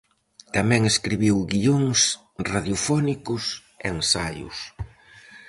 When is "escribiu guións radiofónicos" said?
0.93-3.43